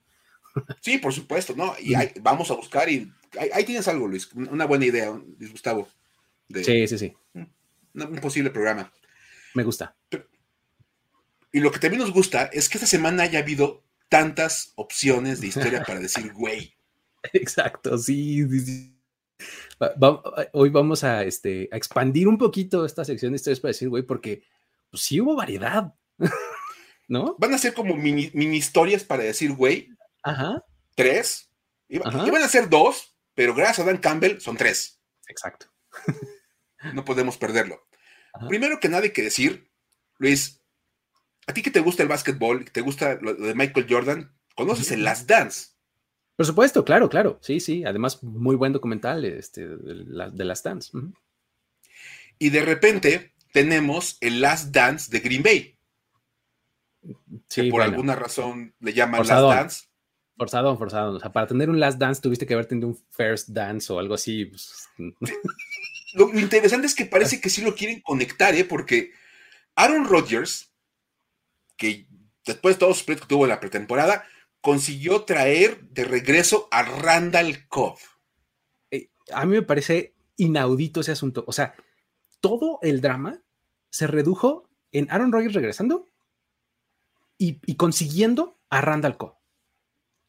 [0.82, 1.74] Sí, por supuesto, ¿no?
[1.80, 3.12] Y vamos a buscar y
[3.54, 5.88] ahí, tienes algo, Luis, una buena idea, Luis Gustavo.
[6.54, 7.14] sí, sí, sí.
[7.94, 8.92] Un, posible programa.
[9.56, 9.96] Me gusta.
[11.52, 15.48] y lo que también nos gusta es que esta semana haya habido tantas opciones de
[15.48, 16.74] historia para decir, güey.
[17.34, 18.46] Exacto, sí,
[20.54, 24.04] hoy vamos a, este, a expandir un poquito esta sección de historias para decir, güey,
[24.04, 24.44] porque
[24.90, 25.94] pues, sí hubo variedad,
[27.08, 27.36] ¿no?
[27.38, 29.90] Van a ser como mini, mini historias para decir, güey,
[30.24, 30.64] Ajá.
[30.96, 31.50] Tres.
[31.88, 35.00] Iban a ser dos, pero gracias a Dan Campbell son tres.
[35.28, 35.68] Exacto.
[36.94, 37.88] no podemos perderlo.
[38.48, 39.70] Primero que nada hay que decir,
[40.18, 40.62] Luis,
[41.48, 44.92] a ti que te gusta el básquetbol, que te gusta lo de Michael Jordan, ¿conoces
[44.92, 45.70] el Last Dance?
[46.36, 47.40] Por supuesto, claro, claro.
[47.42, 47.84] Sí, sí.
[47.86, 50.92] Además, muy buen documental este, de, Last Dance.
[52.38, 55.78] Y de repente tenemos el Last Dance de Green Bay.
[57.50, 59.90] Sí, que por alguna razón le llaman Last Dance.
[60.40, 61.18] Forzado, forzado.
[61.18, 64.00] O sea, para tener un last dance tuviste que haber tenido un first dance o
[64.00, 64.50] algo así.
[66.14, 68.66] Lo, interesante es que parece que sí lo quieren conectar, ¿eh?
[68.66, 69.12] Porque
[69.76, 70.74] Aaron Rodgers,
[71.78, 72.08] que
[72.46, 74.26] después de todos los proyectos que tuvo en la pretemporada,
[74.62, 77.98] consiguió traer de regreso a Randall Cobb.
[78.92, 81.44] Eh, a mí me parece inaudito ese asunto.
[81.48, 81.76] O sea,
[82.42, 83.42] todo el drama
[83.90, 86.08] se redujo en Aaron Rodgers regresando
[87.38, 89.36] y, y consiguiendo a Randall Cobb.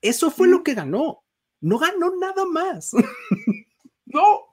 [0.01, 1.25] Eso fue lo que ganó.
[1.61, 2.93] No ganó nada más.
[4.07, 4.50] no,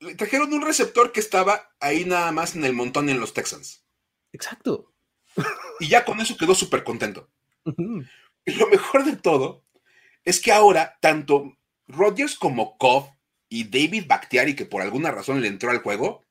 [0.00, 3.84] le trajeron un receptor que estaba ahí nada más en el montón en los Texans.
[4.32, 4.92] Exacto.
[5.78, 7.30] Y ya con eso quedó súper contento.
[8.44, 9.64] Y lo mejor de todo
[10.24, 13.10] es que ahora tanto Rodgers como Cobb
[13.48, 16.26] y David Bakhtiari, que por alguna razón le entró al juego.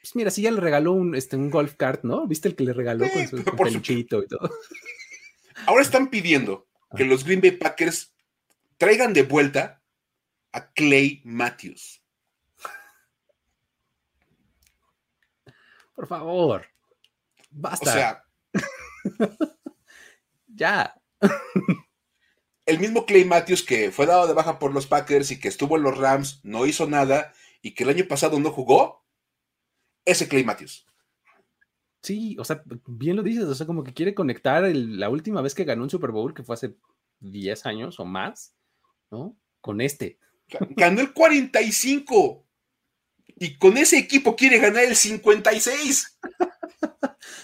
[0.00, 2.26] Pues mira, sí ya le regaló un, este, un golf cart, ¿no?
[2.26, 4.50] ¿Viste el que le regaló con su peluchito y todo?
[5.66, 8.14] Ahora están pidiendo que los Green Bay Packers
[8.78, 9.82] traigan de vuelta
[10.52, 12.02] a Clay Matthews.
[15.96, 16.66] Por favor.
[17.50, 17.90] Basta.
[17.90, 18.24] O sea.
[20.46, 20.94] ya.
[22.66, 25.76] el mismo Clay Matthews que fue dado de baja por los Packers y que estuvo
[25.76, 27.32] en los Rams, no hizo nada
[27.62, 29.04] y que el año pasado no jugó,
[30.04, 30.86] ese Clay Matthews.
[32.02, 35.54] Sí, o sea, bien lo dices, o sea, como que quiere conectar la última vez
[35.54, 36.76] que ganó un Super Bowl, que fue hace
[37.20, 38.54] 10 años o más,
[39.10, 39.36] ¿no?
[39.60, 40.20] Con este.
[40.76, 42.45] Ganó el 45
[43.36, 46.18] y con ese equipo quiere ganar el 56.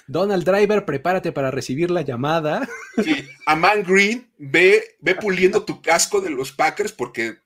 [0.06, 2.68] Donald Driver, prepárate para recibir la llamada.
[3.02, 7.38] Sí, Man Green, ve, ve puliendo tu casco de los Packers porque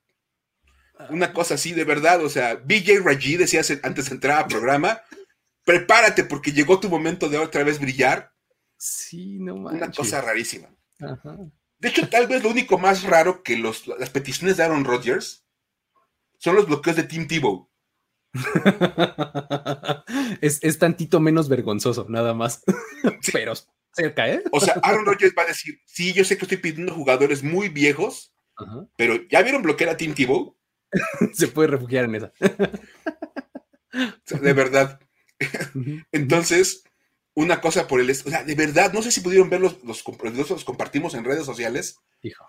[1.09, 5.01] una cosa así de verdad, o sea, BJ Raji decía antes de entrar al programa,
[5.63, 8.33] prepárate porque llegó tu momento de otra vez brillar.
[8.77, 9.81] Sí, no manches.
[9.81, 10.69] Una cosa rarísima.
[11.79, 15.45] De hecho, tal vez lo único más raro que las peticiones de Aaron Rodgers
[16.39, 17.69] son los bloqueos de Tim Tebow.
[20.41, 22.63] es, tantito menos vergonzoso, nada más.
[23.33, 23.53] Pero
[23.91, 24.43] cerca, ¿eh?
[24.51, 27.69] O sea, Aaron Rodgers va a decir, sí, yo sé que estoy pidiendo jugadores muy
[27.69, 28.33] viejos,
[28.95, 30.57] pero ¿ya vieron bloquear a Tim Tebow?
[31.33, 32.31] Se puede refugiar en esa.
[34.41, 34.99] de verdad.
[36.11, 36.83] Entonces,
[37.35, 38.09] una cosa por el...
[38.09, 40.03] O sea, de verdad, no sé si pudieron ver los, los,
[40.49, 41.99] los compartimos en redes sociales.
[42.23, 42.45] Hijo.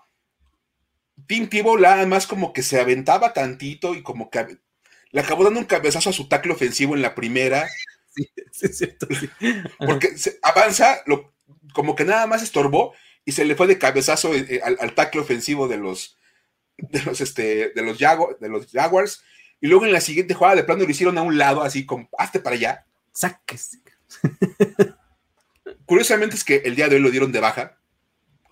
[1.27, 4.57] Tim Tebow nada más como que se aventaba tantito y como que
[5.11, 7.67] le acabó dando un cabezazo a su tackle ofensivo en la primera.
[8.51, 9.07] Sí, es cierto.
[9.79, 10.09] Porque
[10.41, 11.31] avanza, lo,
[11.73, 12.93] como que nada más estorbó
[13.23, 16.17] y se le fue de cabezazo eh, eh, al, al tackle ofensivo de los
[16.77, 19.23] de los este de los, de los Jaguars
[19.61, 22.09] Y luego en la siguiente jugada de plano lo hicieron a un lado, así con
[22.17, 22.85] hazte para allá.
[23.13, 23.79] Sáquese.
[25.85, 27.79] Curiosamente es que el día de hoy lo dieron de baja.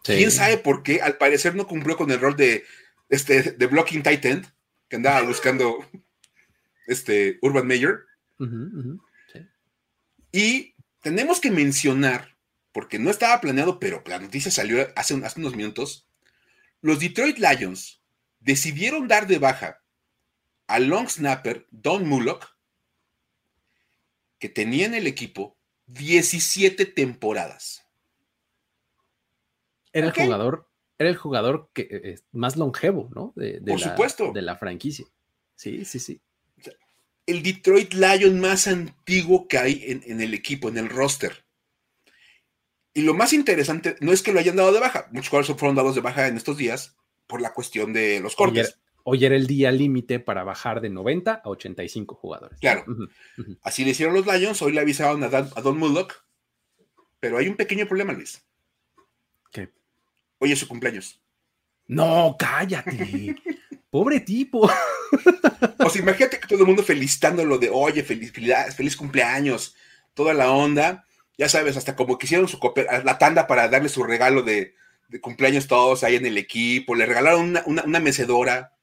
[0.04, 1.02] ¿Quién sabe por qué?
[1.02, 2.64] Al parecer no cumplió con el rol de,
[3.10, 4.46] este, de Blocking Titan,
[4.88, 5.86] que andaba buscando
[6.88, 8.00] este Urban Meyer.
[10.32, 12.38] Y tenemos que mencionar,
[12.72, 16.08] porque no estaba planeado, pero la noticia salió hace, hace unos minutos,
[16.82, 18.02] los Detroit Lions
[18.40, 19.82] decidieron dar de baja
[20.68, 22.46] al long snapper Don Mullock,
[24.40, 27.86] que tenía en el equipo 17 temporadas.
[29.94, 33.34] Era el jugador, era el jugador que, eh, eh, más longevo, ¿no?
[33.36, 34.32] De, Por supuesto.
[34.32, 35.06] De la franquicia.
[35.56, 36.22] Sí, sí, sí.
[37.28, 41.46] El Detroit Lion más antiguo que hay en, el equipo, en el roster.
[42.94, 45.08] Y lo más interesante no es que lo hayan dado de baja.
[45.12, 46.96] Muchos jugadores fueron dados de baja en estos días
[47.28, 48.80] por la cuestión de los cortes.
[49.04, 52.60] Hoy era, el día límite para bajar de 90 a 85 jugadores.
[52.60, 52.86] Claro.
[53.62, 54.62] Así le hicieron los Lions.
[54.62, 56.24] Hoy le avisaron a, a Don Mullock.
[57.20, 58.44] Pero hay un pequeño problema, Luis.
[59.52, 59.70] ¿Qué?
[60.40, 61.22] Hoy es su cumpleaños.
[61.88, 63.36] No, cállate.
[63.90, 64.70] Pobre tipo.
[65.80, 68.34] O sea, imagínate que todo el mundo felicitándolo de, oye, feliz,
[68.76, 69.76] feliz cumpleaños,
[70.14, 71.06] toda la onda.
[71.38, 72.60] Ya sabes, hasta como que hicieron su
[73.06, 74.74] la tanda para darle su regalo de,
[75.22, 76.96] cumpleaños todos ahí en el equipo.
[76.96, 78.74] Le regalaron una, mecedora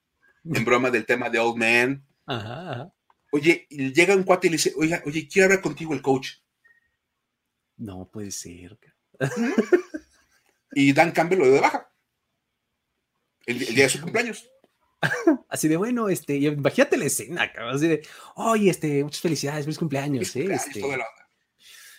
[0.44, 2.04] en broma del tema de Old Man.
[2.26, 2.90] Ajá,
[3.32, 6.34] Oye, llega un cuate y le dice, oye, oye, quiero hablar contigo el coach.
[7.76, 8.78] No puede ser.
[10.72, 11.90] y Dan Campbell lo de baja.
[13.44, 14.48] El, día de su cumpleaños.
[15.49, 19.79] Así de bueno, este, imagínate la escena, cabrón, así de, oye, este, muchas felicidades, feliz
[19.79, 20.49] cumpleaños, ¿eh?
[20.51, 20.83] Este,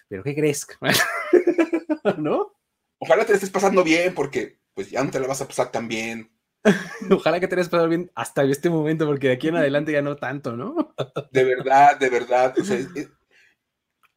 [0.08, 0.68] pero ¿qué crees?
[2.18, 2.54] ¿No?
[3.00, 5.88] Ojalá te estés pasando bien, porque pues ya no te la vas a pasar tan
[5.88, 6.32] bien.
[7.12, 10.02] Ojalá que te hayas pasado bien hasta este momento, porque de aquí en adelante ya
[10.02, 10.94] no tanto, ¿no?
[11.32, 12.56] de verdad, de verdad.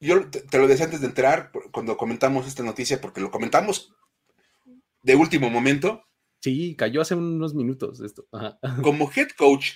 [0.00, 3.94] yo te, lo decía antes de entrar, cuando comentamos esta noticia, porque lo comentamos
[5.02, 6.07] de último momento.
[6.40, 8.26] Sí, cayó hace unos minutos esto.
[8.82, 9.72] Como head coach,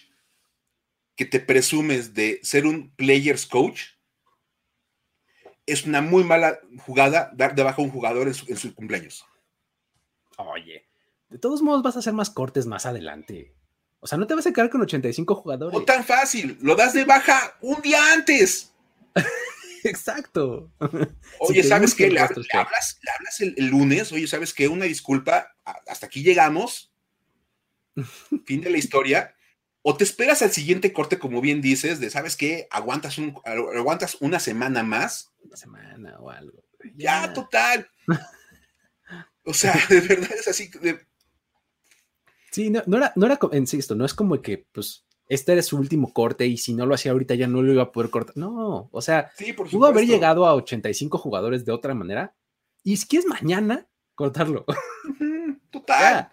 [1.16, 3.82] que te presumes de ser un players coach,
[5.66, 9.24] es una muy mala jugada dar de baja a un jugador en su, cumpleaños.
[10.38, 10.86] Oye,
[11.28, 13.54] de todos modos vas a hacer más cortes más adelante.
[14.00, 15.78] O sea, no te vas a quedar con 85 jugadores.
[15.78, 18.74] No tan fácil, lo das de baja un día antes.
[19.84, 20.72] Exacto.
[21.40, 22.10] Oye, ¿sabes qué?
[22.10, 22.98] Le, hablas,
[23.40, 24.68] el, lunes, oye, ¿sabes qué?
[24.68, 26.92] Una disculpa, hasta aquí llegamos.
[28.46, 29.34] fin de la historia.
[29.82, 32.68] O te esperas al siguiente corte, como bien dices, de, ¿sabes qué?
[32.70, 35.32] Aguantas, un, aguantas una semana más.
[35.40, 36.62] Una semana o algo.
[36.94, 37.88] Ya, total.
[39.44, 40.70] o sea, de verdad es así.
[42.52, 45.78] Sí, no, no, era, no era, insisto, no es como que, pues, este era su
[45.78, 48.36] último corte y si no lo hacía ahorita ya no lo iba a poder cortar.
[48.36, 49.32] No, o sea,
[49.70, 52.34] pudo haber llegado a 85 jugadores de otra manera
[52.84, 54.66] y si quieres mañana, cortarlo.
[55.70, 56.30] Total.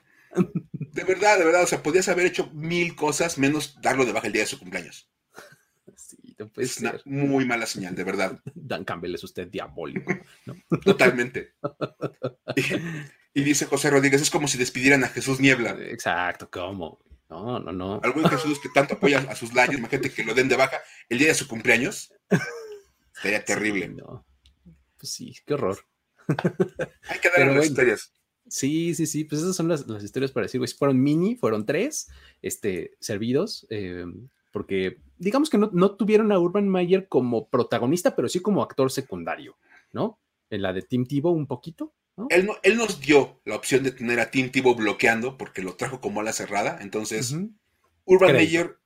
[0.73, 4.27] De verdad, de verdad, o sea, podías haber hecho mil cosas menos darlo de baja
[4.27, 5.09] el día de su cumpleaños.
[5.95, 8.41] Sí, es una muy mala señal, de verdad.
[8.53, 10.13] Dan Campbell es usted diabólico.
[10.83, 11.53] Totalmente.
[12.53, 15.77] Y, y, dice José Rodríguez, es como si despidieran a Jesús Niebla.
[15.79, 16.99] Exacto, ¿cómo?
[17.29, 18.01] No, no, no.
[18.03, 21.19] Algún Jesús que tanto apoya a sus layos, imagínate que lo den de baja el
[21.19, 22.11] día de su cumpleaños.
[23.21, 23.95] Sería terrible.
[24.97, 25.77] Pues sí, qué horror.
[26.27, 28.13] Hay que dar las historias.
[28.47, 32.09] Sí, sí, sí, pues esas son las, historias para decir, güey, fueron mini, fueron tres,
[32.41, 34.05] este, servidos, eh,
[34.51, 38.91] porque digamos que no, no, tuvieron a Urban Meyer como protagonista, pero sí como actor
[38.91, 39.57] secundario,
[39.93, 40.19] ¿no?
[40.49, 41.93] En la de Tim Tebow un poquito,
[42.29, 46.01] él, él, nos dio la opción de tener a Tim Tebow bloqueando porque lo trajo
[46.01, 46.79] como ala cerrada.
[46.81, 47.35] Entonces,
[48.05, 48.77] Urban Meyer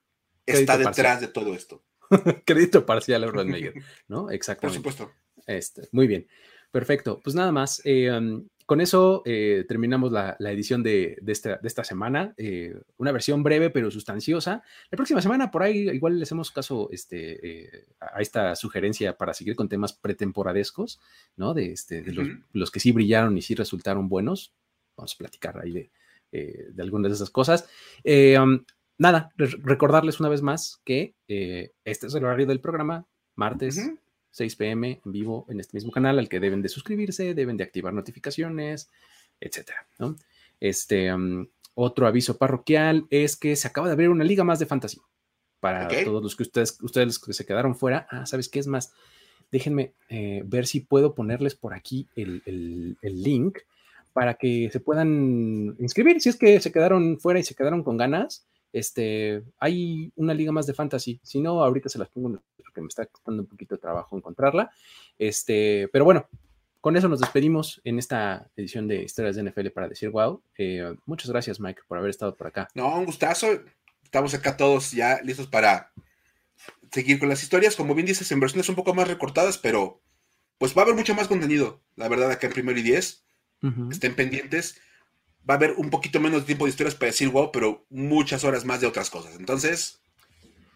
[0.45, 1.83] está detrás de todo esto.
[2.45, 3.73] Crédito parcial a Urban Meyer,
[4.07, 4.29] ¿no?
[4.31, 4.81] Exactamente.
[4.81, 5.13] Por supuesto.
[5.47, 6.27] Este, muy bien.
[6.71, 7.19] Perfecto.
[7.23, 7.81] Pues nada más.
[7.85, 12.33] Eh, um, con eso eh, terminamos la, edición de, esta, semana.
[12.37, 14.63] Eh, una versión breve pero sustanciosa.
[14.89, 19.33] La próxima semana por ahí igual le hacemos caso este, eh, a esta sugerencia para
[19.33, 20.99] seguir con temas pretemporadescos,
[21.35, 21.53] ¿no?
[21.53, 22.03] De, este,
[22.53, 24.53] los, que sí brillaron y sí resultaron buenos.
[24.95, 25.89] Vamos a platicar ahí
[26.31, 27.67] de, algunas de esas cosas.
[28.05, 28.63] Um,
[28.97, 33.05] nada, recordarles una vez más que este es el horario del programa,
[33.35, 33.91] martes.
[34.33, 37.63] 6 pm en vivo en este mismo canal al que deben de suscribirse, deben de
[37.63, 38.89] activar notificaciones,
[39.39, 40.15] etcétera, ¿no?
[40.59, 41.11] Este,
[41.75, 44.99] otro aviso parroquial es que se acaba de abrir una liga más de fantasy
[45.59, 48.07] para todos los que ustedes, ustedes que se quedaron fuera.
[48.09, 48.91] Ah, ¿sabes qué es más?
[49.51, 53.59] Déjenme eh, ver si puedo ponerles por aquí el, el, link
[54.13, 56.19] para que se puedan inscribir.
[56.21, 60.51] Si es que se quedaron fuera y se quedaron con ganas, este, hay una liga
[60.51, 61.19] más de fantasy.
[61.23, 64.71] Si no, ahorita se las pongo porque me está costando un poquito de trabajo encontrarla.
[65.17, 66.27] Este, pero bueno,
[66.81, 70.41] con eso nos despedimos en esta edición de Historias de NFL para decir wow.
[70.57, 72.67] Eh, muchas gracias, Mike, por haber estado por acá.
[72.73, 73.47] No, un gustazo.
[74.03, 75.91] Estamos acá todos ya listos para
[76.91, 77.75] seguir con las historias.
[77.75, 80.01] Como bien dices, en versiones un poco más recortadas, pero
[80.57, 83.23] pues va a haber mucho más contenido, la verdad, acá en primero y diez.
[83.91, 84.81] Estén pendientes.
[85.49, 88.43] Va a haber un poquito menos de tiempo de historias para decir wow, pero muchas
[88.43, 89.35] horas más de otras cosas.
[89.37, 89.99] Entonces.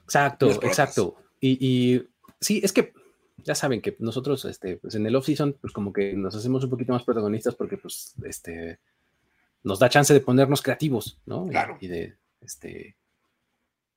[0.03, 1.15] Exacto, exacto.
[1.39, 2.07] Y, y,
[2.39, 2.93] sí, es que
[3.43, 6.69] ya saben que nosotros, este, pues en el off-season, pues como que nos hacemos un
[6.69, 8.79] poquito más protagonistas porque, pues, este,
[9.63, 11.47] nos da chance de ponernos creativos, ¿no?
[11.47, 11.77] Claro.
[11.79, 12.95] Y, de, este,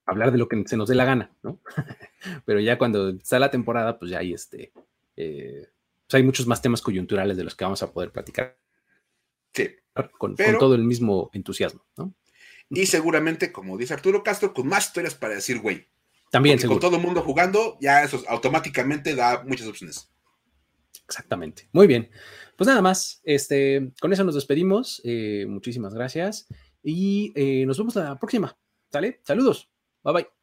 [0.06, 1.58] hablar de lo que se nos dé la gana, ¿no?
[2.44, 4.72] Pero ya cuando está la temporada, pues ya hay, este,
[5.16, 5.68] eh,
[6.06, 8.56] pues hay muchos más temas coyunturales de los que vamos a poder platicar.
[9.52, 9.68] Sí.
[9.94, 12.14] Con, con todo el mismo entusiasmo, ¿no?
[12.70, 15.88] Y seguramente, como dice Arturo Castro, con más historias para decir, güey,
[16.30, 16.80] también, seguro.
[16.80, 20.10] Con todo el mundo jugando, ya eso automáticamente da muchas opciones.
[21.04, 21.68] Exactamente.
[21.72, 22.08] Muy bien.
[22.56, 25.02] Pues nada más, este, con eso nos despedimos.
[25.04, 26.46] Eh, muchísimas gracias.
[26.82, 28.56] Y eh, nos vemos la próxima.
[28.92, 29.20] ¿Sale?
[29.24, 29.70] Saludos.
[30.04, 30.39] Bye bye.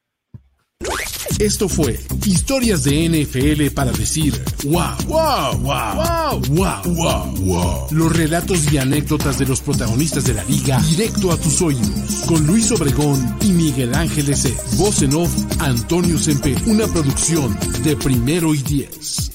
[1.39, 4.33] Esto fue Historias de NFL para decir
[4.65, 7.87] wow, wow, wow, wow, wow, wow, wow.
[7.91, 12.23] Los relatos y anécdotas de los protagonistas de la liga directo a tus oídos.
[12.27, 14.55] Con Luis Obregón y Miguel Ángeles E.
[14.77, 16.55] Voz en off, Antonio Sempe.
[16.65, 19.31] Una producción de primero y diez.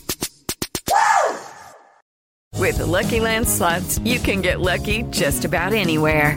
[2.58, 6.36] With the Lucky Land slots, you can get lucky just about anywhere.